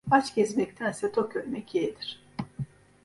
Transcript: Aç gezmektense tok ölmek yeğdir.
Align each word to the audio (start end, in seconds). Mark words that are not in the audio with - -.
Aç 0.11 0.35
gezmektense 0.35 1.11
tok 1.11 1.35
ölmek 1.35 1.75
yeğdir. 1.75 2.21